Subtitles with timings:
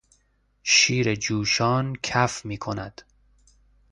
[0.63, 3.01] شیر جوشان کف میکند.